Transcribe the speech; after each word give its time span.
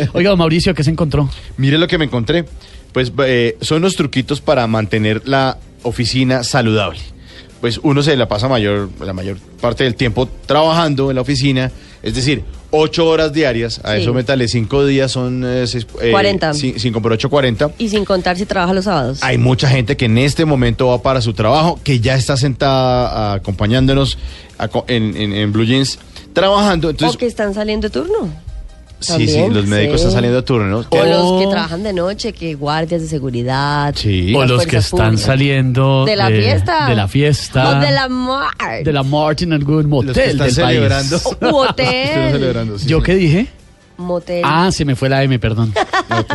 Oiga, 0.12 0.34
Mauricio, 0.36 0.74
¿qué 0.74 0.84
se 0.84 0.90
encontró? 0.90 1.28
Mire 1.56 1.78
lo 1.78 1.86
que 1.86 1.98
me 1.98 2.04
encontré. 2.04 2.44
Pues 2.92 3.10
eh, 3.24 3.56
son 3.62 3.80
los 3.82 3.96
truquitos 3.96 4.40
para 4.40 4.66
mantener 4.66 5.22
la 5.26 5.56
oficina 5.82 6.44
saludable. 6.44 7.00
Pues 7.60 7.78
uno 7.82 8.02
se 8.02 8.16
la 8.16 8.28
pasa 8.28 8.48
mayor, 8.48 8.90
la 9.00 9.12
mayor 9.12 9.38
parte 9.60 9.84
del 9.84 9.94
tiempo 9.94 10.28
trabajando 10.46 11.10
en 11.10 11.14
la 11.16 11.22
oficina, 11.22 11.70
es 12.02 12.14
decir, 12.14 12.42
ocho 12.72 13.06
horas 13.06 13.32
diarias, 13.32 13.80
a 13.84 13.94
Sí. 13.94 14.02
eso 14.02 14.12
métale 14.12 14.48
cinco 14.48 14.84
días, 14.84 15.12
son 15.12 15.44
eh, 15.46 15.66
seis- 15.68 15.86
eh, 16.02 16.10
40. 16.10 16.50
ci- 16.52 16.74
cinco 16.78 17.00
por 17.00 17.12
ocho, 17.12 17.30
40. 17.30 17.70
Y 17.78 17.88
sin 17.88 18.04
contar 18.04 18.36
si 18.36 18.46
trabaja 18.46 18.74
los 18.74 18.84
sábados. 18.86 19.20
Hay 19.22 19.38
mucha 19.38 19.68
gente 19.68 19.96
que 19.96 20.06
en 20.06 20.18
este 20.18 20.44
momento 20.44 20.88
va 20.88 21.00
para 21.02 21.20
su 21.20 21.34
trabajo, 21.34 21.78
que 21.84 22.00
ya 22.00 22.16
está 22.16 22.36
sentada 22.36 23.34
acompañándonos 23.34 24.18
aco- 24.58 24.84
en, 24.88 25.16
en- 25.16 25.32
en 25.32 25.52
Blue 25.52 25.64
Jeans 25.64 25.98
trabajando. 26.32 26.90
Entonces, 26.90 27.14
o 27.14 27.18
que 27.18 27.26
están 27.26 27.54
saliendo 27.54 27.88
de 27.88 27.92
turno. 27.92 28.28
Sí, 29.02 29.28
sí, 29.28 29.44
los 29.50 29.66
médicos 29.66 30.00
sí. 30.00 30.06
están 30.06 30.12
saliendo 30.12 30.36
de 30.36 30.42
turno, 30.42 30.66
¿no? 30.68 30.78
O 30.78 30.88
Que- 30.88 31.04
los 31.08 31.40
que 31.42 31.46
trabajan 31.48 31.82
de 31.82 31.92
noche, 31.92 32.32
que 32.32 32.54
guardias 32.54 33.02
de 33.02 33.08
seguridad. 33.08 33.94
Sí. 33.96 34.34
O 34.34 34.44
los 34.44 34.66
que 34.66 34.78
están 34.78 35.18
saliendo 35.18 36.04
De 36.04 36.16
la 36.16 36.28
fiesta. 36.28 36.88
De 36.88 36.94
la 36.96 37.08
fiesta. 37.08 37.78
O 37.78 37.80
de 37.80 37.90
la 37.90 38.08
mar. 38.08 38.50
de 38.84 38.92
la 38.92 39.02
Martin, 39.02 39.48
en 39.48 39.54
algún 39.60 39.88
motel 39.88 40.08
Los 40.08 40.16
que 40.16 40.24
están 40.30 40.46
del 40.46 40.56
país. 40.56 40.76
celebrando. 40.76 41.20
U- 41.24 41.46
u 41.46 41.56
hotel. 41.58 41.86
Están 42.08 42.32
celebrando, 42.32 42.78
sí, 42.78 42.86
¿Yo 42.88 42.98
sí. 42.98 43.04
qué 43.04 43.14
dije? 43.14 43.46
Motel. 43.98 44.42
Ah, 44.44 44.70
se 44.72 44.84
me 44.84 44.96
fue 44.96 45.08
la 45.08 45.22
M, 45.22 45.38
perdón. 45.38 45.72
Ok. 46.10 46.32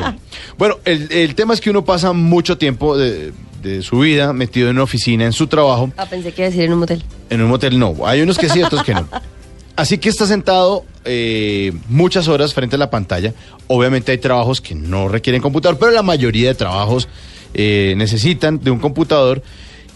Bueno, 0.58 0.76
el, 0.86 1.12
el 1.12 1.36
tema 1.36 1.54
es 1.54 1.62
que 1.62 1.70
uno 1.70 1.84
pasa 1.86 2.14
mucho 2.14 2.58
tiempo 2.58 2.98
de, 2.98 3.32
de 3.62 3.82
su 3.82 4.00
vida 4.00 4.32
metido 4.34 4.70
en 4.70 4.76
una 4.78 4.84
oficina, 4.84 5.26
en 5.26 5.34
su 5.34 5.48
trabajo. 5.48 5.92
Ah, 5.98 6.06
pensé 6.06 6.32
que 6.32 6.42
iba 6.44 6.48
a 6.48 6.50
decir 6.50 6.64
en 6.66 6.74
un 6.74 6.80
motel. 6.80 7.04
En 7.30 7.42
un 7.42 7.50
motel 7.50 7.78
no. 7.78 7.96
Hay 8.06 8.22
unos 8.22 8.38
que 8.38 8.48
sí, 8.50 8.62
otros 8.64 8.84
que 8.84 8.94
no. 8.94 9.08
Así 9.78 10.00
que 10.00 10.10
está 10.10 10.26
sentado 10.26 10.86
eh, 11.06 11.72
muchas 11.88 12.28
horas 12.28 12.56
frente 12.56 12.76
a 12.76 12.80
la 12.80 12.90
pantalla. 12.90 13.36
Obviamente 13.68 14.12
hay 14.12 14.18
trabajos 14.18 14.60
que 14.60 14.74
no 14.74 15.08
requieren 15.08 15.40
computador, 15.40 15.78
pero 15.78 15.92
la 15.92 16.02
mayoría 16.02 16.48
de 16.48 16.56
trabajos 16.56 17.08
eh, 17.54 17.94
necesitan 17.96 18.60
de 18.60 18.72
un 18.72 18.80
computador. 18.80 19.44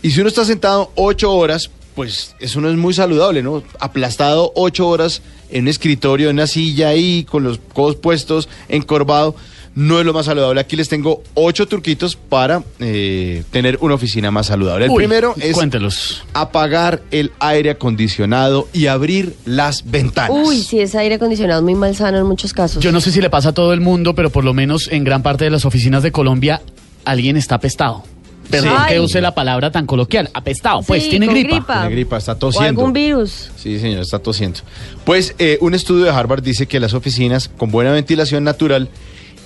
Y 0.03 0.11
si 0.11 0.19
uno 0.19 0.29
está 0.29 0.45
sentado 0.45 0.91
ocho 0.93 1.33
horas, 1.33 1.71
pues 1.95 2.35
eso 2.39 2.61
no 2.61 2.69
es 2.69 2.75
muy 2.77 2.93
saludable, 2.93 3.41
¿no? 3.41 3.63
Aplastado 3.79 4.51
ocho 4.55 4.87
horas 4.87 5.23
en 5.49 5.63
un 5.63 5.67
escritorio, 5.69 6.29
en 6.29 6.35
una 6.35 6.45
silla 6.45 6.89
ahí, 6.89 7.23
con 7.23 7.43
los 7.43 7.59
codos 7.73 7.95
puestos, 7.95 8.49
encorvado, 8.69 9.35
no 9.73 9.99
es 9.99 10.05
lo 10.05 10.13
más 10.13 10.25
saludable. 10.25 10.59
Aquí 10.59 10.75
les 10.75 10.89
tengo 10.89 11.23
ocho 11.33 11.67
truquitos 11.67 12.15
para 12.15 12.63
eh, 12.79 13.43
tener 13.51 13.77
una 13.81 13.93
oficina 13.95 14.29
más 14.31 14.47
saludable. 14.47 14.85
El 14.85 14.91
Uy, 14.91 14.97
primero 14.97 15.33
es 15.39 15.53
Cuéntelos. 15.53 16.23
apagar 16.33 17.01
el 17.11 17.31
aire 17.39 17.69
acondicionado 17.71 18.67
y 18.73 18.87
abrir 18.87 19.35
las 19.45 19.89
ventanas. 19.89 20.31
Uy, 20.31 20.61
sí, 20.61 20.79
ese 20.79 20.97
aire 20.97 21.15
acondicionado 21.15 21.59
es 21.61 21.63
muy 21.63 21.75
malsano 21.75 22.17
en 22.17 22.25
muchos 22.25 22.51
casos. 22.53 22.83
Yo 22.83 22.91
no 22.91 22.99
sé 23.01 23.11
si 23.11 23.21
le 23.21 23.29
pasa 23.29 23.49
a 23.49 23.53
todo 23.53 23.71
el 23.73 23.79
mundo, 23.81 24.13
pero 24.15 24.29
por 24.29 24.43
lo 24.43 24.53
menos 24.53 24.89
en 24.91 25.03
gran 25.03 25.23
parte 25.23 25.45
de 25.45 25.51
las 25.51 25.63
oficinas 25.65 26.03
de 26.03 26.11
Colombia 26.11 26.61
alguien 27.05 27.37
está 27.37 27.55
apestado. 27.55 28.03
Perdón 28.49 28.73
Sí. 28.85 28.93
que 28.93 28.99
use 28.99 29.21
la 29.21 29.33
palabra 29.33 29.71
tan 29.71 29.85
coloquial. 29.85 30.29
Apestado, 30.33 30.81
pues 30.81 31.03
Sí, 31.03 31.09
tiene 31.11 31.27
con 31.27 31.35
gripa. 31.35 31.55
gripa. 31.55 31.73
Tiene 31.81 31.95
gripa, 31.95 32.17
está 32.17 32.33
O 32.33 32.37
tosiendo. 32.37 32.81
algún 32.81 32.91
virus. 32.91 33.49
Sí, 33.55 33.79
señor, 33.79 34.01
está 34.01 34.19
tosiendo. 34.19 34.59
Pues 35.05 35.33
eh, 35.39 35.57
un 35.61 35.73
estudio 35.73 36.03
de 36.03 36.09
Harvard 36.09 36.43
dice 36.43 36.65
que 36.67 36.81
las 36.81 36.93
oficinas 36.93 37.47
con 37.47 37.71
buena 37.71 37.91
ventilación 37.93 38.43
natural 38.43 38.89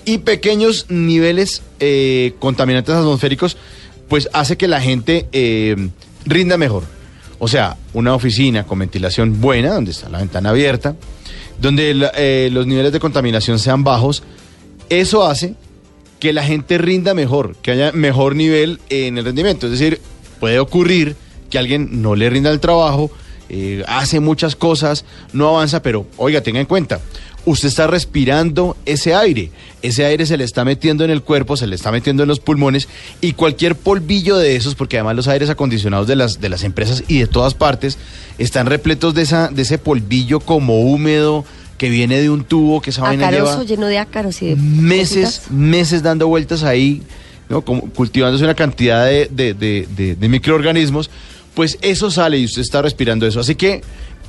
y 0.06 0.20
pequeños 0.20 0.86
niveles 0.90 1.62
eh, 1.80 2.34
contaminantes 2.40 2.96
atmosféricos, 2.96 3.58
pues 4.08 4.30
hace 4.34 4.58
que 4.58 4.68
la 4.68 4.82
gente 4.82 5.28
eh, 5.32 5.90
rinda 6.26 6.58
mejor. 6.58 6.84
O 7.40 7.48
sea, 7.48 7.78
una 7.94 8.14
oficina 8.14 8.64
con 8.66 8.80
ventilación 8.80 9.42
buena, 9.42 9.74
donde 9.74 9.92
está 9.92 10.10
la 10.10 10.20
ventana 10.20 10.52
abierta, 10.52 10.96
donde 11.60 12.10
eh, 12.16 12.50
los 12.52 12.66
niveles 12.68 12.92
de 12.92 13.00
contaminación 13.00 13.60
sean 13.60 13.84
bajos, 13.84 14.24
eso 14.90 15.26
hace 15.26 15.56
que 16.20 16.34
la 16.34 16.44
gente 16.44 16.78
rinda 16.78 17.14
mejor, 17.14 17.56
que 17.62 17.72
haya 17.72 17.92
mejor 17.92 18.36
nivel 18.36 18.80
en 18.90 19.18
el 19.18 19.26
rendimiento. 19.26 19.68
Es 19.68 19.74
decir, 19.74 20.00
puede 20.40 20.60
ocurrir 20.60 21.16
que 21.50 21.58
alguien 21.58 22.02
no 22.02 22.16
le 22.16 22.30
rinda 22.30 22.52
el 22.52 22.60
trabajo, 22.60 23.12
eh, 23.50 23.84
hace 23.88 24.20
muchas 24.20 24.56
cosas, 24.56 25.06
no 25.34 25.50
avanza, 25.50 25.82
pero 25.82 26.06
oiga, 26.18 26.42
tenga 26.42 26.60
en 26.60 26.66
cuenta, 26.66 27.00
usted 27.46 27.68
está 27.68 27.86
respirando 27.88 28.76
ese 28.86 29.14
aire, 29.14 29.52
ese 29.84 30.04
aire 30.06 30.26
se 30.26 30.36
le 30.38 30.44
está 30.44 30.66
metiendo 30.66 31.04
en 31.06 31.12
el 31.12 31.22
cuerpo, 31.22 31.56
se 31.58 31.68
le 31.68 31.76
está 31.76 31.92
metiendo 31.92 32.24
en 32.24 32.30
los 32.30 32.40
pulmones 32.40 32.88
y 33.22 33.34
cualquier 33.34 33.76
polvillo 33.76 34.38
de 34.38 34.56
esos, 34.56 34.74
porque 34.76 34.98
además 34.98 35.16
los 35.16 35.28
aires 35.28 35.50
acondicionados 35.50 36.08
de 36.08 36.16
las, 36.16 36.42
de 36.42 36.50
las 36.50 36.64
empresas 36.64 37.04
y 37.08 37.20
de 37.20 37.28
todas 37.28 37.54
partes 37.54 37.98
están 38.40 38.66
repletos 38.66 39.14
de, 39.14 39.22
esa, 39.22 39.50
de 39.50 39.62
ese 39.62 39.78
polvillo 39.78 40.40
como 40.40 40.82
húmedo 40.82 41.46
que 41.78 41.90
viene 41.90 42.20
de 42.22 42.30
un 42.30 42.46
tubo, 42.46 42.82
que 42.82 42.90
esa 42.90 43.02
vaina 43.02 43.30
lleva 43.32 43.64
lleno 43.64 43.88
de 43.88 43.98
ácaros 44.00 44.42
y 44.42 44.48
de 44.48 44.56
meses, 44.56 45.26
cositas. 45.26 45.52
meses 45.52 46.02
dando 46.02 46.28
vueltas 46.28 46.64
ahí, 46.64 47.04
¿no? 47.50 47.62
Como 47.64 47.82
cultivándose 47.92 48.44
una 48.44 48.56
cantidad 48.56 49.06
de- 49.06 49.28
de- 49.30 49.54
de 50.16 50.30
microorganismos, 50.30 51.12
pues 51.56 51.78
eso 51.82 52.12
sale 52.12 52.38
y 52.38 52.46
usted 52.46 52.62
está 52.62 52.82
respirando 52.82 53.26
eso. 53.26 53.40
Así 53.40 53.56
que 53.56 53.82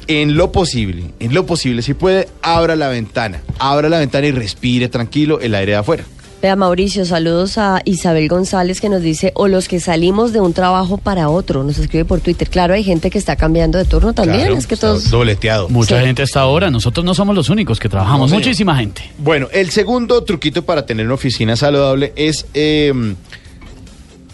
en 0.09 0.37
lo 0.37 0.53
posible, 0.53 1.11
en 1.21 1.35
lo 1.35 1.45
posible, 1.47 1.83
si 1.83 1.93
puede, 1.95 2.29
abra 2.41 2.77
la 2.77 2.89
ventana, 2.89 3.43
abra 3.59 3.89
la 3.89 3.99
ventana 3.99 4.27
y 4.29 4.31
respire 4.33 4.89
tranquilo 4.89 5.41
el 5.41 5.55
aire 5.55 5.73
de 5.73 5.79
afuera. 5.79 6.05
Vea, 6.43 6.55
Mauricio, 6.55 7.07
saludos 7.07 7.57
a 7.57 7.81
Isabel 7.87 8.29
González 8.29 8.81
que 8.81 8.91
nos 8.91 9.01
dice, 9.01 9.33
o 9.35 9.49
los 9.49 9.69
que 9.69 9.81
salimos 9.81 10.35
de 10.35 10.41
un 10.41 10.53
trabajo 10.53 10.99
para 10.99 11.31
otro, 11.31 11.65
nos 11.65 11.79
escribe 11.79 12.05
por 12.05 12.21
Twitter. 12.21 12.49
Claro, 12.51 12.75
hay 12.75 12.85
gente 12.85 13.11
que 13.11 13.19
está 13.19 13.37
cambiando 13.37 13.79
de 13.79 13.87
turno 13.87 14.13
también, 14.13 14.41
Claro, 14.41 14.57
es 14.57 14.67
que 14.67 14.77
todos... 14.77 15.11
dobleteado. 15.11 15.71
Mucha 15.71 15.99
Sí. 15.99 16.05
gente 16.05 16.23
hasta 16.23 16.41
ahora. 16.41 16.71
Nosotros 16.71 17.05
no 17.07 17.15
somos 17.15 17.35
los 17.35 17.49
únicos 17.49 17.81
que 17.81 17.89
trabajamos. 17.89 18.21
No, 18.21 18.29
señor. 18.29 18.43
Muchísima 18.45 18.77
gente. 18.77 19.03
Bueno, 19.19 19.49
el 19.51 19.71
segundo 19.71 20.23
truquito 20.25 20.63
para 20.63 20.85
tener 20.85 21.07
una 21.07 21.15
oficina 21.15 21.57
saludable 21.57 22.13
es 22.17 22.45
eh, 22.53 22.93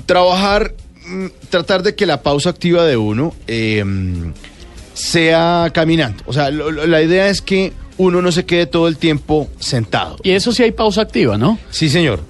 trabajar, 0.04 0.74
tratar 1.50 1.83
de 1.83 1.95
que 1.95 2.06
la 2.06 2.23
pausa 2.23 2.50
activa 2.50 2.84
de 2.84 2.97
uno 2.97 3.34
eh, 3.47 3.84
sea 4.95 5.71
caminando. 5.73 6.23
O 6.27 6.33
sea, 6.33 6.50
lo- 6.50 6.71
lo- 6.71 6.87
la 6.87 7.03
idea 7.03 7.28
es 7.28 7.41
que 7.43 7.73
uno 7.99 8.23
no 8.23 8.33
se 8.33 8.45
quede 8.45 8.67
todo 8.67 8.89
el 8.89 8.97
tiempo 8.97 9.49
sentado. 9.59 10.17
Y 10.22 10.31
eso 10.33 10.53
sí 10.53 10.62
hay 10.62 10.72
pausa 10.72 11.03
activa, 11.03 11.39
¿no? 11.39 11.59
Sí, 11.71 11.89
señor. 11.89 12.21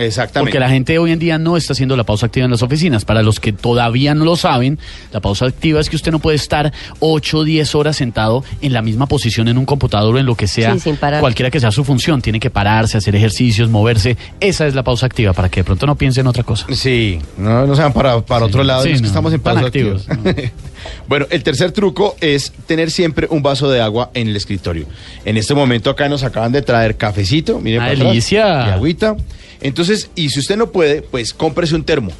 Exactamente. 0.00 0.50
Porque 0.50 0.60
la 0.60 0.68
gente 0.70 0.98
hoy 0.98 1.12
en 1.12 1.18
día 1.18 1.38
no 1.38 1.56
está 1.56 1.72
haciendo 1.74 1.96
la 1.96 2.04
pausa 2.04 2.26
activa 2.26 2.44
en 2.44 2.50
las 2.50 2.62
oficinas. 2.62 3.04
Para 3.04 3.22
los 3.22 3.38
que 3.40 3.52
todavía 3.52 4.14
no 4.14 4.24
lo 4.24 4.36
saben, 4.36 4.78
la 5.12 5.20
pausa 5.20 5.46
activa 5.46 5.80
es 5.80 5.88
que 5.90 5.96
usted 5.96 6.10
no 6.12 6.18
puede 6.18 6.36
estar 6.36 6.72
8 7.00 7.38
o 7.38 7.44
10 7.44 7.74
horas 7.74 7.96
sentado 7.96 8.44
en 8.62 8.72
la 8.72 8.82
misma 8.82 9.06
posición 9.06 9.48
en 9.48 9.58
un 9.58 9.66
computador 9.66 10.14
o 10.14 10.18
en 10.18 10.26
lo 10.26 10.34
que 10.34 10.46
sea, 10.46 10.74
Sí, 10.74 10.80
sin 10.80 10.96
parar. 10.96 11.20
cualquiera 11.20 11.50
que 11.50 11.60
sea 11.60 11.70
su 11.70 11.84
función. 11.84 12.22
Tiene 12.22 12.40
que 12.40 12.50
pararse, 12.50 12.96
hacer 12.98 13.14
ejercicios, 13.14 13.68
moverse. 13.68 14.16
Esa 14.40 14.66
es 14.66 14.74
la 14.74 14.82
pausa 14.82 15.06
activa, 15.06 15.32
para 15.32 15.48
que 15.48 15.60
de 15.60 15.64
pronto 15.64 15.86
no 15.86 15.96
piense 15.96 16.20
en 16.20 16.26
otra 16.26 16.42
cosa. 16.42 16.66
Sí, 16.72 17.18
no, 17.36 17.66
no 17.66 17.74
se 17.74 17.82
van 17.82 17.92
para, 17.92 18.20
para 18.22 18.46
otro 18.46 18.64
lado, 18.64 18.82
Sí, 18.82 18.90
es 18.90 18.96
que 18.96 19.02
no, 19.02 19.08
estamos 19.08 19.32
en 19.32 19.40
pausa 19.40 19.66
activos, 19.66 20.08
activa. 20.08 20.50
bueno, 21.08 21.26
el 21.30 21.42
tercer 21.42 21.72
truco 21.72 22.16
es 22.20 22.52
tener 22.66 22.90
siempre 22.90 23.26
un 23.30 23.42
vaso 23.42 23.70
de 23.70 23.80
agua 23.80 24.10
en 24.14 24.28
el 24.28 24.36
escritorio. 24.36 24.86
En 25.24 25.36
este 25.36 25.54
momento 25.54 25.90
acá 25.90 26.08
nos 26.08 26.22
acaban 26.22 26.52
de 26.52 26.62
traer 26.62 26.96
cafecito, 26.96 27.60
miren 27.60 27.80
para 27.80 27.92
atrás, 27.92 28.08
delicia. 28.08 28.66
y 28.66 28.70
agüita. 28.70 29.16
Entonces, 29.60 30.10
y 30.14 30.30
si 30.30 30.40
usted 30.40 30.56
no 30.56 30.70
puede, 30.70 31.02
pues 31.02 31.32
cómprese 31.34 31.74
un 31.74 31.84
termo 31.84 32.10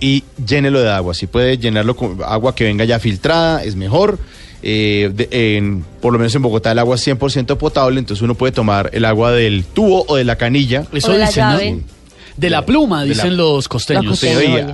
y 0.00 0.22
llénelo 0.44 0.80
de 0.80 0.90
agua. 0.90 1.14
Si 1.14 1.26
puede 1.26 1.58
llenarlo 1.58 1.96
con 1.96 2.18
agua 2.24 2.54
que 2.54 2.64
venga 2.64 2.84
ya 2.84 2.98
filtrada, 2.98 3.62
es 3.64 3.74
mejor. 3.76 4.18
Eh, 4.62 5.10
de- 5.14 5.56
en- 5.56 5.84
por 6.00 6.12
lo 6.12 6.18
menos 6.18 6.34
en 6.34 6.42
Bogotá 6.42 6.72
el 6.72 6.78
agua 6.80 6.96
es 6.96 7.06
100% 7.06 7.56
potable, 7.58 7.98
entonces 8.00 8.22
uno 8.22 8.34
puede 8.34 8.52
tomar 8.52 8.90
el 8.92 9.04
agua 9.04 9.30
del 9.32 9.64
tubo 9.64 10.04
o 10.08 10.16
de 10.16 10.24
la 10.24 10.36
canilla. 10.36 10.84
Eso 10.92 11.12
de 11.12 11.18
la 11.18 11.26
dicen, 11.26 11.44
¿no? 11.44 11.50
llave. 11.52 11.80
De 12.36 12.50
la 12.50 12.64
pluma, 12.64 13.02
De 13.02 13.08
la- 13.08 13.14
dicen 13.14 13.36
los 13.36 13.68
costeños. 13.68 14.04
Los 14.04 14.24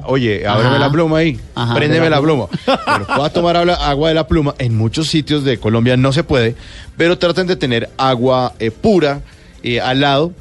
oye, 0.06 0.47
ábreme 0.47 0.78
la 0.78 0.91
pluma 0.91 1.19
ahí, 1.19 1.38
Ajá. 1.54 1.75
préndeme 1.75 2.04
De 2.04 2.10
la 2.10 2.16
la 2.16 2.22
pluma. 2.22 2.47
Bueno, 2.66 3.06
pueda 3.16 3.31
tomar 3.31 3.56
agua 3.56 4.09
de 4.09 4.14
la 4.14 4.26
pluma. 4.26 4.54
En 4.59 4.76
muchos 4.76 5.09
sitios 5.09 5.44
de 5.44 5.56
Colombia 5.59 5.97
no 5.97 6.12
se 6.12 6.25
puede, 6.25 6.54
pero 6.98 7.16
traten 7.19 7.47
de 7.47 7.56
tener 7.56 7.88
agua 7.97 8.53
eh, 8.59 8.70
pura 8.70 9.22
eh, 9.62 9.81
al 9.81 10.00
lado. 10.00 10.32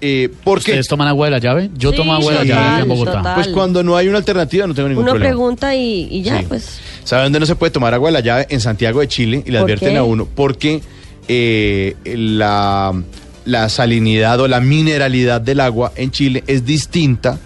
Eh, 0.00 0.28
porque 0.44 0.72
¿Ustedes 0.72 0.88
toman 0.88 1.08
agua 1.08 1.26
de 1.26 1.30
la 1.30 1.38
llave? 1.38 1.70
Yo 1.76 1.90
Sí, 1.90 1.96
tomo 1.96 2.12
agua 2.14 2.32
de 2.32 2.38
la 2.40 2.44
llave 2.44 2.82
en 2.82 2.88
Bogotá. 2.88 3.12
total. 3.18 3.34
pues 3.34 3.48
cuando 3.48 3.82
no 3.82 3.96
hay 3.96 4.08
una 4.08 4.18
alternativa 4.18 4.66
no 4.66 4.74
tengo 4.74 4.88
ningún 4.88 5.04
Uno 5.04 5.12
problema. 5.12 5.30
pregunta 5.30 5.74
y, 5.74 6.08
y 6.10 6.22
ya, 6.22 6.38
Sí. 6.40 6.44
pues... 6.48 6.80
¿Sabe 7.04 7.22
dónde 7.22 7.40
no 7.40 7.46
se 7.46 7.54
puede 7.56 7.70
tomar 7.70 7.94
agua 7.94 8.08
de 8.08 8.12
la 8.14 8.20
llave? 8.20 8.46
En 8.50 8.60
Santiago 8.60 9.00
de 9.00 9.08
Chile 9.08 9.42
y 9.46 9.50
le 9.50 9.58
¿Por 9.58 9.64
advierten 9.64 9.90
qué? 9.92 9.96
a 9.96 10.02
uno 10.02 10.28
porque 10.34 10.82
eh, 11.28 11.96
la, 12.04 12.92
la 13.46 13.68
salinidad 13.68 14.38
o 14.40 14.48
la 14.48 14.60
mineralidad 14.60 15.40
del 15.40 15.60
agua 15.60 15.92
en 15.96 16.10
Chile 16.10 16.44
es 16.46 16.64
distinta 16.66 17.38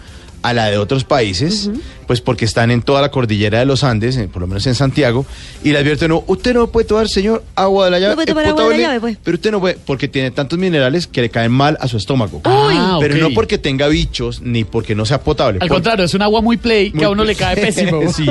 a 0.43 0.53
la 0.53 0.67
de 0.71 0.79
otros 0.79 1.05
países, 1.05 1.71
pues 2.07 2.21
porque 2.21 2.45
están 2.45 2.71
en 2.71 2.83
toda 2.83 3.01
la 3.03 3.11
cordillera 3.11 3.59
de 3.59 3.67
los 3.67 3.85
Andes, 3.85 4.17
en- 4.17 4.29
por 4.29 4.41
lo 4.41 4.49
menos 4.49 4.67
en 4.67 4.75
Santiago, 4.75 5.27
y 5.63 5.71
le 5.73 5.79
advierte, 5.79 6.09
no, 6.09 6.25
usted 6.27 6.55
no 6.55 6.67
puede 6.69 6.87
tomar, 6.87 7.09
señor, 7.09 7.45
agua 7.55 7.85
de 7.85 7.91
la 7.93 7.99
llave, 7.99 8.11
No 8.13 8.15
puede 8.17 8.27
tomar 8.27 8.47
agua 8.47 8.65
de 8.65 8.71
la 8.79 8.83
llave, 8.83 9.01
pues. 9.01 9.19
pero 9.23 9.35
usted 9.37 9.51
no 9.51 9.61
puede, 9.61 9.77
porque 9.85 10.09
tiene 10.09 10.31
tantos 10.31 10.59
minerales 10.59 11.07
que 11.07 11.21
le 11.23 11.29
caen 11.31 11.53
mal 11.53 11.77
a 11.81 11.89
su 11.89 11.97
estómago. 11.97 12.41
Ah, 12.45 12.97
pero 13.01 13.17
no 13.17 13.31
porque 13.35 13.59
tenga 13.59 13.87
bichos, 13.89 14.41
ni 14.41 14.65
porque 14.65 14.95
no 14.95 15.05
sea 15.07 15.21
potable. 15.23 15.59
Al 15.61 15.69
por- 15.69 15.77
contrario, 15.77 16.05
es 16.05 16.15
un 16.15 16.23
agua 16.23 16.41
muy 16.41 16.57
play 16.57 16.91
que 16.91 17.05
a 17.05 17.11
uno 17.11 17.25
le 17.25 17.35
cae 17.35 17.57
pésimo. 17.57 18.11
sí. 18.13 18.27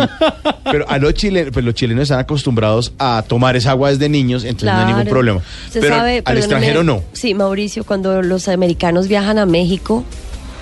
Pero 0.72 0.90
a 0.90 0.98
los 0.98 1.14
chilenos, 1.14 1.52
pues 1.54 1.64
los 1.66 1.74
chilenos 1.74 2.04
están 2.04 2.20
acostumbrados 2.20 2.92
a 3.00 3.24
tomar 3.28 3.56
esa 3.56 3.72
agua 3.72 3.90
desde 3.92 4.10
niños, 4.10 4.44
entonces 4.44 4.74
no 4.74 4.80
hay 4.80 4.86
ningún 4.94 5.06
problema. 5.08 5.42
Usted 5.68 5.82
Pero 5.82 5.96
sabe, 5.96 6.22
al 6.26 6.38
extranjero 6.38 6.84
no. 6.84 7.04
Sí, 7.14 7.34
Mauricio, 7.34 7.84
cuando 7.84 8.22
los 8.22 8.48
americanos 8.48 9.08
viajan 9.08 9.38
a 9.38 9.46
México, 9.46 10.04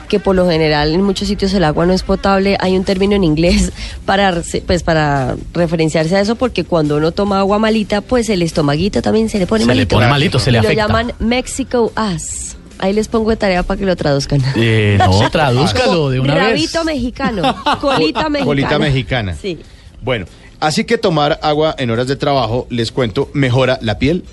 que 0.08 0.20
por 0.20 0.36
lo 0.36 0.50
general 0.50 0.94
en 0.94 1.02
muchos 1.04 1.28
sitios 1.28 1.54
el 1.54 1.64
agua 1.64 1.86
no 1.86 1.94
es 1.94 2.04
potable, 2.04 2.58
hay 2.60 2.76
un 2.78 2.84
término 2.84 3.16
en 3.16 3.24
inglés 3.24 3.72
para, 4.06 4.42
pues, 4.66 4.84
para 4.84 5.36
referenciarse 5.54 6.16
a 6.16 6.22
eso, 6.22 6.36
porque 6.36 6.64
cuando 6.64 6.98
uno 6.98 7.12
toma 7.12 7.40
agua 7.40 7.60
malita, 7.60 8.02
pues 8.02 8.30
el 8.30 8.42
estomaguito 8.42 9.02
también 9.02 9.30
se 9.30 9.40
le 9.40 9.48
pone 9.48 9.62
Se 9.64 9.68
le 9.68 9.74
malito. 9.76 9.96
pone 9.96 10.08
malito, 10.08 10.40
se 10.40 10.52
le 10.52 10.58
Y 10.60 10.62
lo 10.62 10.68
afecta. 10.68 10.88
llaman 10.88 11.14
Mexico 11.20 11.92
As. 11.96 12.56
Ahí 12.80 12.94
les 12.94 13.08
pongo 13.08 13.32
de 13.32 13.38
tarea 13.38 13.64
para 13.64 13.80
que 13.80 13.86
lo 13.86 13.96
traduzcan. 13.96 14.40
Eh, 14.56 14.98
no, 15.00 15.30
tradúzcalo 15.32 16.10
de 16.12 16.20
una 16.20 16.36
Rabito 16.36 16.84
vez. 16.86 16.96
mexicano, 16.96 17.42
colita 17.82 18.30
mexicana. 18.30 18.46
Colita 18.46 18.80
mexicana. 18.80 19.36
Sí. 19.42 19.58
Bueno, 20.04 20.28
así 20.60 20.84
que 20.84 20.98
tomar 21.00 21.40
agua 21.42 21.74
en 21.80 21.90
horas 21.90 22.08
de 22.08 22.16
trabajo, 22.16 22.68
les 22.70 22.92
cuento, 22.92 23.30
mejora 23.34 23.80
la 23.82 23.98
piel, 23.98 24.24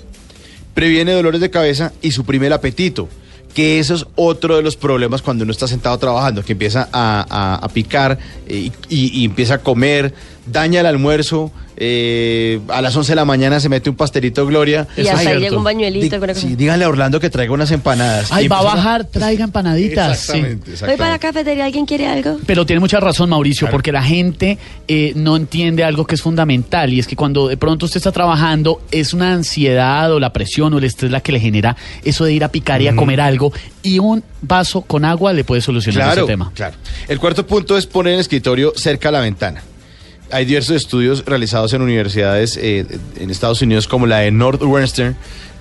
previene 0.75 1.13
dolores 1.13 1.41
de 1.41 1.49
cabeza 1.49 1.91
y 2.03 2.11
suprime 2.11 2.47
el 2.47 2.53
apetito. 2.53 3.09
Que 3.55 3.79
eso 3.79 3.95
es 3.95 4.05
otro 4.15 4.57
de 4.57 4.61
los 4.61 4.75
problemas 4.75 5.21
cuando 5.23 5.43
uno 5.43 5.51
está 5.51 5.67
sentado 5.67 5.97
trabajando, 5.97 6.43
que 6.43 6.51
empieza 6.51 6.87
a, 6.91 7.57
a- 7.63 7.67
picar 7.69 8.19
eh, 8.47 8.69
y 8.89 9.25
empieza 9.25 9.55
a 9.55 9.57
comer, 9.59 10.13
daña 10.45 10.79
el 10.81 10.85
almuerzo, 10.85 11.51
eh, 11.77 12.61
a 12.69 12.81
las 12.81 12.95
11 12.95 13.11
de 13.11 13.15
la 13.17 13.25
mañana 13.25 13.59
se 13.59 13.67
mete 13.67 13.89
un 13.89 13.95
pastelito 13.97 14.45
Gloria. 14.45 14.87
Y 14.95 15.01
Eso 15.01 15.09
es 15.11 15.15
hasta 15.17 15.29
ahí 15.31 15.39
llega 15.39 15.57
un 15.57 15.63
bañuelito. 15.63 16.19
Cosa. 16.19 16.33
sí, 16.35 16.55
díganle 16.55 16.85
a 16.85 16.89
Orlando 16.89 17.19
que 17.19 17.29
traiga 17.29 17.53
unas 17.53 17.69
empanadas. 17.71 18.31
Ay, 18.31 18.45
Y 18.45 18.47
va 18.47 18.59
a 18.59 18.63
bajar, 18.63 19.05
traiga 19.05 19.43
empanaditas. 19.43 20.19
sí. 20.19 20.37
Exactamente, 20.37 20.71
Voy 20.71 20.77
para 20.77 20.87
la 20.87 20.93
exactamente. 21.15 21.19
cafetería, 21.19 21.65
¿alguien 21.65 21.85
quiere 21.85 22.07
algo? 22.07 22.37
Pero 22.45 22.65
tiene 22.65 22.79
mucha 22.79 22.99
razón, 22.99 23.29
Mauricio, 23.29 23.65
Claro. 23.65 23.71
porque 23.73 23.91
la 23.91 24.03
gente 24.03 24.57
eh, 24.87 25.11
no 25.15 25.35
entiende 25.35 25.83
algo 25.83 26.05
que 26.05 26.15
es 26.15 26.21
fundamental 26.21 26.93
y 26.93 26.99
es 26.99 27.07
que 27.07 27.15
cuando 27.15 27.47
de 27.49 27.57
pronto 27.57 27.85
usted 27.87 27.97
está 27.97 28.11
trabajando, 28.11 28.81
es 28.91 29.13
una 29.13 29.33
ansiedad 29.33 30.11
o 30.13 30.19
la 30.19 30.31
presión 30.31 30.73
o 30.73 30.77
el 30.77 30.83
estrés 30.85 31.11
la 31.11 31.19
que 31.21 31.31
le 31.33 31.39
genera 31.39 31.75
eso 32.03 32.23
de 32.25 32.33
ir 32.33 32.43
a 32.43 32.49
picar 32.49 32.81
y 32.81 32.87
a 32.87 32.95
comer 32.95 33.19
algo 33.19 33.51
y 33.83 33.99
un 33.99 34.23
vaso 34.41 34.81
con 34.81 35.03
agua 35.05 35.33
le 35.33 35.43
puede 35.43 35.61
solucionar 35.61 36.03
Claro, 36.03 36.21
ese 36.21 36.31
tema. 36.31 36.51
claro. 36.55 36.75
El 37.07 37.19
cuarto 37.19 37.45
punto 37.45 37.77
es 37.77 37.85
poner 37.85 38.13
el 38.13 38.19
escritorio 38.19 38.73
cerca 38.75 39.09
a 39.09 39.11
la 39.11 39.19
ventana. 39.19 39.61
Hay 40.31 40.45
diversos 40.45 40.75
estudios 40.75 41.23
realizados 41.25 41.73
en 41.73 41.81
universidades 41.81 42.57
eh, 42.57 42.85
en 43.19 43.29
Estados 43.29 43.61
Unidos 43.61 43.87
como 43.87 44.07
la 44.07 44.19
de 44.19 44.31
Northwestern 44.31 45.15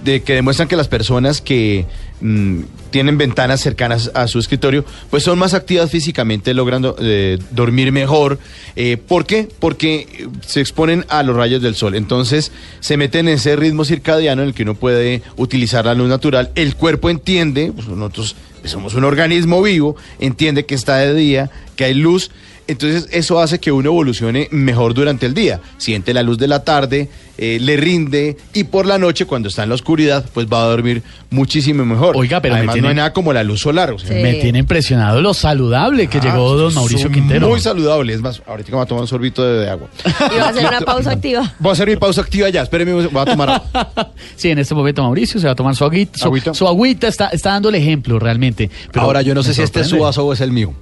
que 0.04 0.34
demuestran 0.34 0.68
que 0.68 0.76
las 0.76 0.88
personas 0.88 1.40
que 1.40 1.86
mm, 2.20 2.60
tienen 2.90 3.16
ventanas 3.16 3.60
cercanas 3.60 4.10
a 4.14 4.28
su 4.28 4.38
escritorio 4.38 4.84
pues 5.10 5.22
son 5.22 5.38
más 5.38 5.54
activas 5.54 5.90
físicamente 5.90 6.52
logrando 6.52 6.94
eh, 7.00 7.38
dormir 7.50 7.90
mejor. 7.90 8.38
Eh, 8.76 8.98
¿por 8.98 9.24
qué? 9.24 9.48
porque 9.58 10.28
se 10.46 10.60
exponen 10.60 11.06
a 11.08 11.22
los 11.22 11.34
rayos 11.34 11.62
del 11.62 11.74
sol. 11.74 11.94
Entonces 11.94 12.52
se 12.80 12.96
meten 12.96 13.28
en 13.28 13.34
ese 13.34 13.56
ritmo 13.56 13.84
circadiano 13.84 14.42
en 14.42 14.48
el 14.48 14.54
que 14.54 14.64
uno 14.64 14.74
puede 14.74 15.22
utilizar 15.36 15.86
la 15.86 15.94
luz 15.94 16.08
natural. 16.08 16.50
El 16.54 16.76
cuerpo 16.76 17.08
entiende 17.08 17.72
pues 17.74 17.88
nosotros 17.88 18.36
somos 18.64 18.94
un 18.94 19.04
organismo 19.04 19.62
vivo 19.62 19.94
entiende 20.20 20.64
que 20.64 20.74
está 20.74 20.96
de 20.96 21.12
día 21.12 21.50
que 21.76 21.84
hay 21.84 21.94
luz 21.94 22.30
entonces 22.66 23.08
eso 23.10 23.40
hace 23.40 23.58
que 23.58 23.72
uno 23.72 23.90
evolucione 23.90 24.48
mejor 24.50 24.94
durante 24.94 25.26
el 25.26 25.34
día. 25.34 25.60
Siente 25.76 26.14
la 26.14 26.22
luz 26.22 26.38
de 26.38 26.48
la 26.48 26.64
tarde, 26.64 27.08
eh, 27.38 27.58
le 27.60 27.76
rinde 27.76 28.36
y 28.52 28.64
por 28.64 28.86
la 28.86 28.98
noche 28.98 29.26
cuando 29.26 29.48
está 29.48 29.62
en 29.64 29.68
la 29.70 29.74
oscuridad 29.74 30.24
pues 30.32 30.46
va 30.46 30.62
a 30.64 30.66
dormir 30.68 31.02
muchísimo 31.30 31.84
mejor. 31.84 32.16
Oiga, 32.16 32.40
pero 32.40 32.54
me 32.54 32.58
Además 32.58 32.74
tiene- 32.74 32.86
no 32.86 32.88
hay 32.90 32.94
nada 32.96 33.12
como 33.12 33.32
la 33.32 33.42
luz 33.42 33.60
solar. 33.60 33.90
o 33.90 33.98
sea, 33.98 34.08
Sí. 34.08 34.14
Me 34.22 34.34
tiene 34.34 34.58
impresionado 34.60 35.20
lo 35.20 35.34
saludable 35.34 36.06
que 36.06 36.18
ah, 36.18 36.22
llegó 36.22 36.56
don 36.56 36.72
Mauricio 36.74 37.10
Quintero. 37.10 37.48
Muy 37.48 37.60
saludable. 37.60 38.12
Es 38.14 38.20
más, 38.20 38.40
ahorita 38.46 38.70
me 38.70 38.76
voy 38.76 38.82
a 38.84 38.86
tomar 38.86 39.02
un 39.02 39.08
sorbito 39.08 39.42
de, 39.44 39.60
de 39.64 39.70
agua. 39.70 39.88
Y 40.34 40.38
va 40.38 40.46
a 40.46 40.48
hacer 40.50 40.66
una 40.68 40.80
pausa 40.80 41.10
activa. 41.12 41.54
Voy 41.58 41.70
a 41.70 41.72
hacer 41.72 41.88
mi 41.88 41.96
pausa 41.96 42.20
activa 42.20 42.48
ya. 42.50 42.62
Espérenme, 42.62 42.92
voy 42.94 43.22
a 43.22 43.24
tomar 43.24 43.50
agua. 43.50 44.12
Sí, 44.36 44.50
en 44.50 44.58
este 44.58 44.74
momento 44.74 45.02
Mauricio 45.02 45.40
se 45.40 45.46
va 45.46 45.52
a 45.52 45.56
tomar 45.56 45.74
su 45.74 45.84
agüita. 45.84 46.18
Su 46.18 46.26
Agüita. 46.26 46.54
su 46.54 46.68
agüita 46.68 47.08
está, 47.08 47.28
está 47.28 47.50
dando 47.50 47.68
el 47.68 47.74
ejemplo 47.74 48.18
realmente. 48.18 48.70
Pero 48.92 49.04
Ahora 49.04 49.22
yo 49.22 49.34
no 49.34 49.42
sé 49.42 49.54
si 49.54 49.62
este 49.62 49.80
es 49.80 49.88
su 49.88 49.98
vaso 49.98 50.24
o 50.24 50.32
es 50.32 50.40
el 50.40 50.52
mío. 50.52 50.72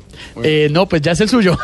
Eh, 0.43 0.69
no, 0.71 0.87
pues 0.87 1.03
ya 1.03 1.13
es 1.13 1.21
el 1.21 1.29
suyo. 1.29 1.59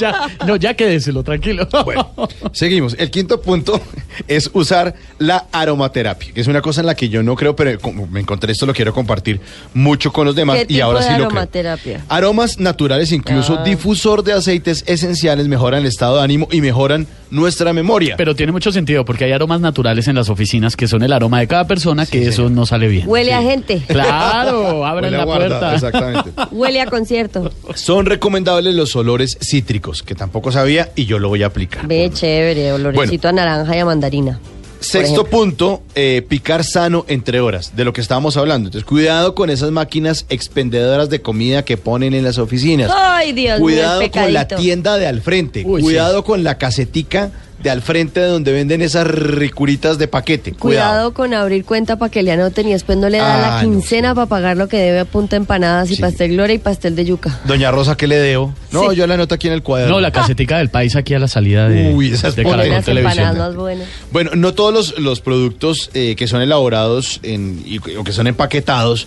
ya, 0.00 0.28
no, 0.46 0.56
ya 0.56 0.74
quédeselo, 0.74 1.22
tranquilo. 1.22 1.66
Bueno, 1.84 2.10
seguimos. 2.52 2.94
El 2.98 3.10
quinto 3.10 3.40
punto 3.40 3.80
es 4.28 4.50
usar 4.52 4.94
la 5.18 5.46
aromaterapia, 5.52 6.32
que 6.32 6.40
es 6.40 6.46
una 6.46 6.60
cosa 6.62 6.80
en 6.80 6.86
la 6.86 6.94
que 6.94 7.08
yo 7.08 7.22
no 7.22 7.34
creo, 7.36 7.54
pero 7.56 7.78
como 7.80 8.06
me 8.06 8.20
encontré 8.20 8.52
esto, 8.52 8.66
lo 8.66 8.74
quiero 8.74 8.92
compartir 8.92 9.40
mucho 9.74 10.12
con 10.12 10.26
los 10.26 10.34
demás 10.34 10.56
¿Qué 10.58 10.62
y 10.64 10.66
tipo 10.74 10.84
ahora 10.84 10.98
de 11.00 11.04
sí 11.06 11.10
lo 11.12 11.16
creo. 11.16 11.26
aromaterapia? 11.28 12.04
Aromas 12.08 12.58
naturales, 12.58 13.12
incluso 13.12 13.58
Ah. 13.58 13.64
difusor 13.64 14.22
de 14.24 14.32
aceites 14.32 14.84
esenciales, 14.86 15.48
mejoran 15.48 15.80
el 15.80 15.86
estado 15.86 16.16
de 16.18 16.22
ánimo 16.24 16.48
y 16.50 16.60
mejoran 16.60 17.06
nuestra 17.32 17.72
memoria. 17.72 18.14
Pero 18.16 18.36
tiene 18.36 18.52
mucho 18.52 18.70
sentido 18.70 19.04
porque 19.04 19.24
hay 19.24 19.32
aromas 19.32 19.60
naturales 19.60 20.06
en 20.06 20.14
las 20.14 20.28
oficinas 20.28 20.76
que 20.76 20.86
son 20.86 21.02
el 21.02 21.12
aroma 21.12 21.40
de 21.40 21.48
cada 21.48 21.66
persona, 21.66 22.06
que 22.06 22.28
eso 22.28 22.48
no 22.50 22.66
sale 22.66 22.88
bien. 22.88 23.08
Huele 23.08 23.32
a 23.32 23.42
gente. 23.42 23.82
Claro, 23.88 24.86
abran 24.86 25.04
Huele 25.04 25.16
a 25.16 25.18
la 25.20 25.24
guarda, 25.24 25.48
puerta. 25.48 25.74
Exactamente. 25.74 26.30
Huele 26.52 26.80
a 26.80 26.86
concierto. 26.86 27.50
Son 27.74 28.06
recomendables 28.06 28.74
los 28.74 28.94
olores 28.94 29.38
cítricos, 29.40 30.02
que 30.02 30.14
tampoco 30.14 30.52
sabía 30.52 30.90
y 30.94 31.06
yo 31.06 31.18
lo 31.18 31.28
voy 31.28 31.42
a 31.42 31.46
aplicar. 31.46 31.86
Ve, 31.86 32.10
chévere, 32.12 32.72
olorecito 32.72 33.28
a 33.28 33.32
naranja 33.32 33.76
y 33.76 33.78
a 33.80 33.84
mandarina. 33.84 34.38
Sexto 34.82 35.24
punto, 35.24 35.82
eh, 35.94 36.24
picar 36.28 36.64
sano 36.64 37.04
entre 37.08 37.40
horas, 37.40 37.74
de 37.76 37.84
lo 37.84 37.92
que 37.92 38.00
estábamos 38.00 38.36
hablando. 38.36 38.68
Entonces, 38.68 38.86
cuidado 38.86 39.34
con 39.34 39.50
esas 39.50 39.70
máquinas 39.70 40.26
expendedoras 40.28 41.08
de 41.10 41.22
comida 41.22 41.64
que 41.64 41.76
ponen 41.76 42.14
en 42.14 42.24
las 42.24 42.38
oficinas. 42.38 42.90
Ay, 42.94 43.32
Dios 43.32 43.58
cuidado 43.60 44.00
mío, 44.00 44.10
con 44.10 44.32
la 44.32 44.48
tienda 44.48 44.98
de 44.98 45.06
al 45.06 45.20
frente. 45.20 45.62
Uy, 45.64 45.82
cuidado 45.82 46.24
con 46.24 46.44
la 46.44 46.58
casetica 46.58 47.30
de 47.62 47.70
al 47.70 47.82
frente 47.82 48.20
de 48.20 48.26
donde 48.26 48.52
venden 48.52 48.82
esas 48.82 49.06
ricuritas 49.06 49.98
de 49.98 50.08
paquete. 50.08 50.52
Cuidado 50.52 51.12
con 51.14 51.32
abrir 51.34 51.64
cuenta 51.64 51.96
para 51.96 52.10
que 52.10 52.22
le 52.22 52.32
anoten 52.32 52.68
y 52.68 52.72
después 52.72 52.98
no 52.98 53.08
le 53.08 53.18
da 53.18 53.34
Ah, 53.34 53.40
la 53.40 53.62
no, 53.62 53.70
quincena 53.70 54.14
para 54.14 54.26
pagar 54.26 54.56
lo 54.56 54.68
que 54.68 54.78
debe 54.78 55.00
a 55.00 55.04
punta 55.04 55.36
empanadas 55.36 55.90
y 55.90 55.96
Sí. 55.96 56.00
pastel 56.02 56.32
gloria 56.32 56.54
y 56.54 56.58
pastel 56.58 56.96
de 56.96 57.04
yuca. 57.04 57.40
Doña 57.44 57.70
Rosa, 57.70 57.96
¿qué 57.96 58.06
le 58.06 58.16
deo? 58.18 58.54
No, 58.70 58.90
Sí. 58.90 58.96
yo 58.96 59.06
la 59.06 59.14
anoto 59.14 59.34
aquí 59.34 59.46
en 59.48 59.54
el 59.54 59.62
cuaderno. 59.62 59.94
No, 59.94 60.00
la 60.00 60.10
casetica 60.10 60.58
del 60.58 60.70
país 60.70 60.96
aquí 60.96 61.14
a 61.14 61.18
la 61.18 61.28
salida 61.28 61.68
de, 61.68 61.94
Uy, 61.94 62.08
esas 62.12 62.34
de 62.36 62.42
Caracol 62.44 62.68
Las 62.70 62.84
Televisión. 62.84 63.18
empanadas 63.26 63.48
más 63.50 63.56
buenas. 63.56 63.88
Bueno, 64.10 64.30
no 64.34 64.54
todos 64.54 64.72
los, 64.74 64.98
los 64.98 65.20
productos 65.20 65.90
eh, 65.94 66.16
que 66.16 66.26
son 66.26 66.42
elaborados 66.42 67.20
en, 67.22 67.62
y, 67.66 67.78
o 67.96 68.04
que 68.04 68.12
son 68.12 68.26
empaquetados 68.26 69.06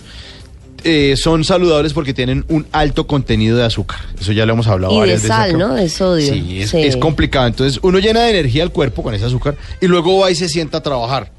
eh, 0.86 1.16
son 1.16 1.44
saludables 1.44 1.92
porque 1.92 2.14
tienen 2.14 2.44
un 2.48 2.66
alto 2.72 3.06
contenido 3.06 3.56
de 3.56 3.64
azúcar. 3.64 3.98
Eso 4.20 4.32
ya 4.32 4.46
lo 4.46 4.52
hemos 4.54 4.66
hablado 4.68 4.92
Y 4.92 4.96
de 4.96 5.00
varias 5.00 5.22
veces. 5.22 5.28
sal, 5.36 5.50
acá. 5.50 5.58
¿no? 5.58 5.74
De 5.74 5.88
sodio. 5.88 6.32
Sí 6.32 6.62
es, 6.62 6.70
Sí. 6.70 6.78
es 6.82 6.96
complicado. 6.96 7.46
Entonces, 7.46 7.78
uno 7.82 7.98
llena 7.98 8.20
de 8.22 8.30
energía 8.30 8.62
al 8.62 8.70
cuerpo 8.72 9.02
con 9.02 9.14
ese 9.14 9.24
azúcar 9.24 9.56
y 9.80 9.86
luego 9.86 10.18
va 10.20 10.30
y 10.30 10.34
se 10.34 10.48
sienta 10.48 10.78
a 10.78 10.82
trabajar. 10.82 11.32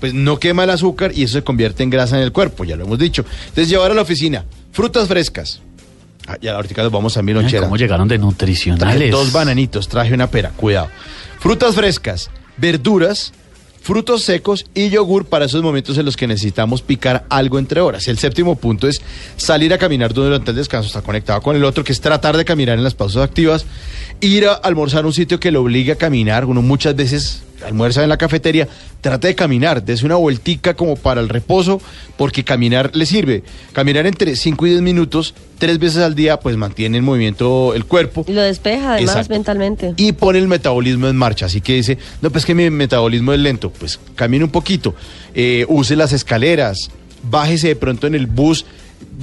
Pues 0.00 0.12
no 0.14 0.38
quema 0.38 0.64
el 0.64 0.70
azúcar 0.70 1.12
y 1.14 1.22
eso 1.22 1.34
se 1.38 1.44
convierte 1.44 1.82
en 1.82 1.90
grasa 1.90 2.16
en 2.16 2.22
el 2.24 2.32
cuerpo, 2.32 2.64
ya 2.64 2.76
lo 2.76 2.84
hemos 2.84 2.98
dicho. 2.98 3.24
Entonces, 3.48 3.68
llevar 3.68 3.90
a 3.90 3.94
la 3.94 4.02
oficina 4.02 4.44
frutas 4.72 5.06
frescas. 5.08 5.60
Ah, 6.26 6.36
ya 6.40 6.54
ahorita 6.56 6.82
nos 6.82 6.90
vamos 6.92 7.16
a 7.18 7.22
mi 7.22 7.32
Ay, 7.32 7.34
lonchera. 7.36 7.62
¿Cómo 7.64 7.76
llegaron 7.76 8.08
de 8.08 8.16
Traje 8.16 8.26
nutricionales? 8.26 9.10
dos 9.10 9.30
bananitos, 9.32 9.88
traje 9.88 10.14
una 10.14 10.26
pera, 10.28 10.50
cuidado. 10.56 10.88
Frutas 11.38 11.74
frescas, 11.74 12.30
verduras, 12.56 13.32
frutos 13.84 14.22
secos 14.22 14.64
y 14.72 14.88
yogur 14.88 15.26
para 15.26 15.44
esos 15.44 15.62
momentos 15.62 15.98
en 15.98 16.06
los 16.06 16.16
que 16.16 16.26
necesitamos 16.26 16.80
picar 16.80 17.26
algo 17.28 17.58
entre 17.58 17.82
horas. 17.82 18.08
El 18.08 18.16
séptimo 18.16 18.56
punto 18.56 18.88
es 18.88 19.02
salir 19.36 19.74
a 19.74 19.78
caminar 19.78 20.14
durante 20.14 20.52
el 20.52 20.56
descanso, 20.56 20.86
está 20.86 21.02
conectado 21.02 21.42
con 21.42 21.54
el 21.54 21.64
otro, 21.64 21.84
que 21.84 21.92
es 21.92 22.00
tratar 22.00 22.34
de 22.38 22.46
caminar 22.46 22.78
en 22.78 22.82
las 22.82 22.94
pausas 22.94 23.22
activas, 23.22 23.66
ir 24.22 24.46
a 24.46 24.54
almorzar 24.54 25.04
a 25.04 25.06
un 25.06 25.12
sitio 25.12 25.38
que 25.38 25.50
lo 25.50 25.60
obligue 25.60 25.92
a 25.92 25.96
caminar, 25.96 26.46
uno 26.46 26.62
muchas 26.62 26.96
veces 26.96 27.42
almuerza 27.64 28.02
en 28.02 28.08
la 28.08 28.16
cafetería, 28.16 28.68
trate 29.00 29.28
de 29.28 29.34
caminar, 29.34 29.84
des 29.84 30.02
una 30.02 30.16
vueltica 30.16 30.74
como 30.74 30.96
para 30.96 31.20
el 31.20 31.28
reposo, 31.28 31.80
porque 32.16 32.44
caminar 32.44 32.90
le 32.94 33.06
sirve. 33.06 33.42
Caminar 33.72 34.06
entre 34.06 34.36
5 34.36 34.66
y 34.66 34.70
10 34.70 34.82
minutos, 34.82 35.34
tres 35.58 35.78
veces 35.78 36.02
al 36.02 36.14
día, 36.14 36.38
pues 36.40 36.56
mantiene 36.56 36.98
en 36.98 37.04
movimiento 37.04 37.74
el 37.74 37.84
cuerpo 37.84 38.24
lo 38.28 38.42
despeja 38.42 38.94
además 38.94 39.14
Exacto. 39.14 39.32
mentalmente. 39.32 39.94
y 39.96 40.12
pone 40.12 40.38
el 40.38 40.48
metabolismo 40.48 41.08
en 41.08 41.16
marcha. 41.16 41.46
Así 41.46 41.60
que 41.60 41.74
dice, 41.74 41.98
no, 42.20 42.30
pues 42.30 42.44
que 42.44 42.54
mi 42.54 42.68
metabolismo 42.70 43.32
es 43.32 43.40
lento. 43.40 43.70
Pues 43.70 43.98
camine 44.14 44.44
un 44.44 44.50
poquito, 44.50 44.94
eh, 45.34 45.64
use 45.68 45.96
las 45.96 46.12
escaleras, 46.12 46.90
bájese 47.30 47.68
de 47.68 47.76
pronto 47.76 48.06
en 48.06 48.14
el 48.14 48.26
bus 48.26 48.66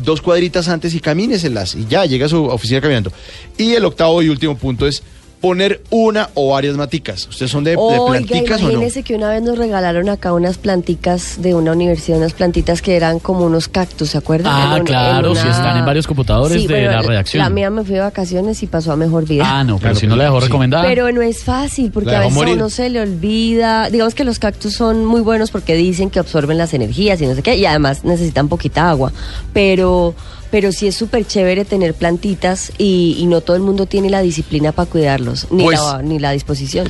dos 0.04 0.22
cuadritas 0.22 0.68
antes 0.70 0.94
y 0.94 1.00
camíneselas 1.00 1.76
y 1.76 1.86
ya 1.88 2.06
llega 2.06 2.26
a 2.26 2.30
su 2.30 2.46
oficina 2.46 2.82
caminando. 2.82 3.12
Y 3.58 3.74
el 3.74 3.86
octavo 3.86 4.22
y 4.22 4.30
último 4.30 4.58
punto 4.58 4.88
es 4.88 5.04
poner 5.42 5.82
una 5.90 6.30
o 6.36 6.52
varias 6.54 6.78
maticas. 6.78 7.28
¿Ustedes 7.28 7.52
son 7.52 7.64
de, 7.64 7.72
de 7.72 7.78
Oiga, 7.78 8.06
planticas 8.06 8.62
o 8.62 8.66
no? 8.66 8.70
imagínese 8.72 9.02
que 9.04 9.16
una 9.16 9.30
vez 9.30 9.42
nos 9.42 9.58
regalaron 9.58 10.08
acá 10.10 10.34
unas 10.34 10.58
planticas 10.60 11.42
de 11.42 11.56
una 11.56 11.72
universidad, 11.72 12.20
unas 12.20 12.34
plantitas 12.34 12.82
que 12.84 12.96
eran 12.96 13.18
como 13.20 13.46
unos 13.46 13.68
cactus, 13.68 14.12
¿se 14.12 14.18
acuerdan? 14.20 14.54
Ah, 14.56 14.80
claro, 14.86 15.34
sí 15.36 15.48
están 15.48 15.78
en 15.80 15.86
varios 15.86 16.06
computadores 16.06 16.62
Sí, 16.62 16.68
de 16.68 16.74
bueno, 16.86 16.92
la 16.92 17.02
redacción. 17.02 17.44
La 17.44 17.50
mía 17.50 17.70
me 17.72 17.84
fui 17.84 17.96
de 17.96 18.02
vacaciones 18.02 18.62
y 18.62 18.68
pasó 18.68 18.92
a 18.92 18.96
mejor 18.96 19.26
vida. 19.28 19.44
Ah, 19.46 19.64
no, 19.64 19.78
pero 19.78 19.90
Claro, 19.92 20.00
si 20.00 20.08
no 20.08 20.16
la 20.16 20.26
dejó 20.26 20.40
sí. 20.42 20.46
recomendada. 20.48 20.84
Pero 20.84 21.12
no 21.12 21.22
es 21.24 21.44
fácil, 21.44 21.92
porque 21.92 22.16
a 22.16 22.20
veces 22.20 22.34
a 22.34 22.36
morir. 22.36 22.54
uno 22.56 22.70
se 22.70 22.90
le 22.92 23.02
olvida. 23.02 23.90
Digamos 23.90 24.14
que 24.14 24.24
los 24.24 24.38
cactus 24.38 24.74
son 24.76 25.06
muy 25.06 25.22
buenos 25.22 25.50
porque 25.50 25.74
dicen 25.76 26.10
que 26.12 26.20
absorben 26.20 26.58
las 26.60 26.74
energías 26.76 27.20
y 27.20 27.26
no 27.26 27.34
sé 27.34 27.42
qué, 27.42 27.56
y 27.56 27.66
además 27.66 28.04
necesitan 28.04 28.48
poquita 28.48 28.90
agua. 28.92 29.12
Pero, 29.54 30.14
pero 30.52 30.72
sí 30.72 30.86
es 30.88 30.96
súper 30.96 31.26
chévere 31.26 31.66
tener 31.66 31.94
plantitas 31.96 32.72
y, 32.78 33.16
y 33.18 33.26
no 33.26 33.42
todo 33.42 33.56
el 33.56 33.64
mundo 33.64 33.86
tiene 33.88 34.10
la 34.10 34.22
disciplina 34.22 34.72
para 34.74 34.90
cuidarlos, 34.90 35.48
ni, 35.52 35.64
Pues- 35.64 35.80
la, 35.80 36.02
ni 36.04 36.20
la 36.20 36.32
disposición. 36.32 36.88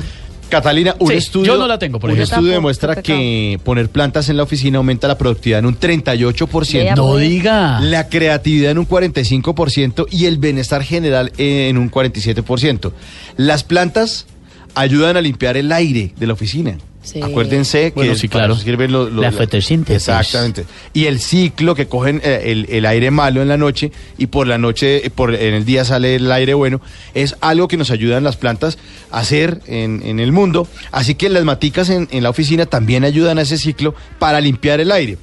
Catalina, 0.50 0.94
un 0.98 1.08
Sí, 1.08 1.14
estudio, 1.14 1.54
yo 1.54 1.58
no 1.58 1.66
la 1.66 1.78
tengo, 1.78 1.98
por 1.98 2.10
un 2.10 2.16
ejemplo. 2.16 2.36
estudio 2.36 2.52
demuestra 2.52 2.96
que 3.00 3.58
poner 3.64 3.88
plantas 3.88 4.28
en 4.28 4.36
la 4.36 4.42
oficina 4.42 4.76
aumenta 4.76 5.08
la 5.08 5.16
productividad 5.16 5.60
en 5.60 5.64
un 5.64 5.80
38%. 5.80 6.72
Vea, 6.74 6.94
no 6.94 7.16
diga. 7.16 7.80
La 7.80 8.08
creatividad 8.10 8.72
en 8.72 8.76
un 8.76 8.86
45% 8.86 10.06
y 10.10 10.26
el 10.26 10.36
bienestar 10.36 10.82
general 10.82 11.32
en 11.38 11.78
un 11.78 11.90
47%. 11.90 12.92
Las 13.38 13.64
plantas 13.64 14.26
ayudan 14.74 15.16
a 15.16 15.22
limpiar 15.22 15.56
el 15.56 15.72
aire 15.72 16.12
de 16.18 16.26
la 16.26 16.34
oficina. 16.34 16.76
Sí. 17.02 17.20
Acuérdense 17.20 17.90
que 17.90 17.94
Bueno, 17.96 18.14
sí, 18.14 18.28
claro. 18.28 18.54
sirven 18.56 18.92
los- 18.92 19.10
los- 19.12 19.22
La 19.22 19.32
fotosíntesis. 19.32 20.08
Exactamente. 20.08 20.64
Y 20.92 21.06
el 21.06 21.18
ciclo 21.18 21.74
que 21.74 21.86
cogen 21.86 22.20
eh, 22.24 22.42
el, 22.46 22.66
el 22.70 22.86
aire 22.86 23.10
malo 23.10 23.42
en 23.42 23.48
la 23.48 23.56
noche 23.56 23.90
y 24.18 24.26
por 24.28 24.46
la 24.46 24.56
noche, 24.56 25.04
eh, 25.06 25.10
por, 25.10 25.34
en 25.34 25.54
el 25.54 25.64
día 25.64 25.84
sale 25.84 26.14
el 26.14 26.30
aire 26.30 26.54
bueno, 26.54 26.80
es 27.14 27.34
algo 27.40 27.66
que 27.66 27.76
nos 27.76 27.90
ayudan 27.90 28.22
las 28.22 28.36
plantas 28.36 28.78
a 29.10 29.18
hacer 29.20 29.60
en, 29.66 30.00
en 30.04 30.20
el 30.20 30.30
mundo. 30.32 30.68
Así 30.92 31.14
que 31.16 31.28
las 31.28 31.42
maticas 31.44 31.90
en, 31.90 32.08
en 32.12 32.22
la 32.22 32.30
oficina 32.30 32.66
también 32.66 33.02
ayudan 33.04 33.38
a 33.38 33.42
ese 33.42 33.58
ciclo 33.58 33.94
para 34.20 34.40
limpiar 34.40 34.78
el 34.80 34.92
aire. 34.92 35.18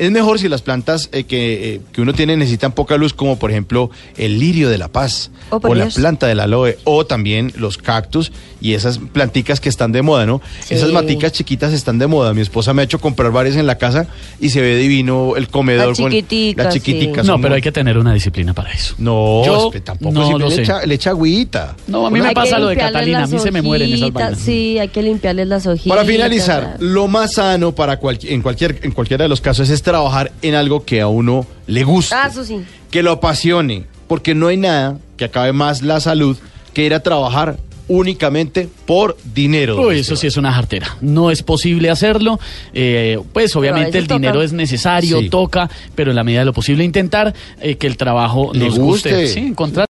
Es 0.00 0.10
mejor 0.10 0.38
si 0.38 0.48
las 0.48 0.62
plantas 0.62 1.10
eh, 1.12 1.24
que, 1.24 1.74
eh, 1.74 1.80
que 1.92 2.00
uno 2.00 2.14
tiene 2.14 2.36
necesitan 2.36 2.72
poca 2.72 2.96
luz, 2.96 3.12
como 3.12 3.38
por 3.38 3.50
ejemplo 3.50 3.90
el 4.16 4.38
lirio 4.40 4.70
de 4.70 4.78
la 4.78 4.88
paz, 4.88 5.30
Oh, 5.52 5.58
o 5.62 5.74
la 5.74 5.86
planta 5.88 6.26
del 6.28 6.38
aloe, 6.40 6.78
o 6.84 7.04
también 7.06 7.52
los 7.56 7.76
cactus 7.76 8.30
y 8.60 8.74
esas 8.74 8.98
planticas 8.98 9.58
que 9.60 9.68
están 9.68 9.90
de 9.90 10.00
moda, 10.00 10.24
¿no? 10.24 10.40
Sí. 10.60 10.74
Esas 10.74 10.92
maticas 10.92 11.32
chiquitas 11.32 11.72
están 11.72 11.98
de 11.98 12.06
moda. 12.06 12.32
Mi 12.34 12.40
esposa 12.40 12.72
me 12.72 12.82
ha 12.82 12.84
hecho 12.84 13.00
comprar 13.00 13.32
varias 13.32 13.56
en 13.56 13.66
la 13.66 13.76
casa 13.76 14.06
y 14.40 14.50
se 14.50 14.60
ve 14.60 14.76
divino 14.76 15.34
el 15.36 15.48
comedor 15.48 15.88
Las 15.88 15.98
con 15.98 16.12
sí. 16.12 16.18
chiquiticas. 16.18 17.26
no, 17.26 17.40
pero 17.40 17.56
hay 17.56 17.62
que 17.62 17.72
tener 17.72 17.98
una 17.98 18.14
disciplina 18.14 18.54
para 18.54 18.70
eso. 18.72 18.94
No, 18.98 19.42
Yo 19.44 19.70
tampoco 19.82 20.12
no 20.14 20.26
si 20.26 20.32
lo 20.38 20.48
le, 20.48 20.54
sé. 20.54 20.62
echa, 20.62 20.86
le 20.86 20.94
echa 20.94 21.10
agüita. 21.10 21.74
No, 21.88 22.06
a 22.06 22.10
mí 22.10 22.20
me 22.20 22.32
pasa 22.32 22.58
lo 22.60 22.68
de 22.68 22.76
Catalina, 22.76 23.24
a 23.24 23.26
mí 23.26 23.38
se 23.38 23.50
me 23.50 23.60
mueren 23.60 23.92
esas 23.92 24.12
vainas. 24.12 24.38
Sí, 24.38 24.78
hay 24.78 24.88
que 24.88 25.02
limpiarles 25.02 25.48
las 25.48 25.66
hojitas. 25.66 25.88
Para 25.96 26.04
finalizar, 26.08 26.76
lo 26.78 27.08
más 27.08 27.34
sano 27.34 27.74
para 27.74 27.98
cual- 27.98 28.18
en, 28.22 28.40
cualquier, 28.40 28.78
en 28.82 28.92
cualquiera 28.92 29.24
de 29.24 29.28
los 29.28 29.40
casos 29.40 29.68
es 29.68 29.82
trabajar 29.90 30.32
en 30.42 30.54
algo 30.54 30.84
que 30.84 31.00
a 31.00 31.08
uno 31.08 31.46
le 31.66 31.84
guste. 31.84 32.14
Ah, 32.14 32.28
eso 32.30 32.44
sí. 32.44 32.60
Que 32.90 33.02
lo 33.02 33.12
apasione, 33.12 33.84
porque 34.08 34.34
no 34.34 34.48
hay 34.48 34.56
nada 34.56 34.98
que 35.16 35.24
acabe 35.26 35.52
más 35.52 35.82
la 35.82 36.00
salud 36.00 36.36
que 36.72 36.84
ir 36.84 36.94
a 36.94 37.00
trabajar 37.00 37.56
únicamente 37.92 38.68
por 38.86 39.16
dinero. 39.34 39.80
Uy, 39.88 39.98
eso 39.98 40.14
sí 40.14 40.28
es 40.28 40.36
una 40.36 40.52
jartera. 40.52 40.96
No 41.00 41.32
es 41.32 41.42
posible 41.42 41.90
hacerlo. 41.90 42.38
Eh, 42.72 43.18
pues 43.32 43.54
obviamente 43.56 43.98
el 43.98 44.06
dinero 44.06 44.34
toca. 44.34 44.44
es 44.44 44.52
necesario, 44.52 45.18
Sí. 45.18 45.28
toca, 45.28 45.68
pero 45.96 46.10
en 46.12 46.16
la 46.16 46.22
medida 46.22 46.40
de 46.40 46.44
lo 46.46 46.52
posible 46.52 46.84
intentar 46.84 47.34
eh, 47.60 47.74
que 47.76 47.88
el 47.88 47.96
trabajo 47.96 48.52
Le 48.54 48.66
nos 48.66 48.78
guste. 48.78 49.10
guste. 49.10 49.26
Sí, 49.26 49.40
encontrar 49.40 49.88